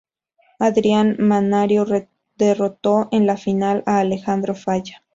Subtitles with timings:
[0.59, 1.85] Adrian Mannarino
[2.35, 5.03] derrotó en la final a Alejandro Falla.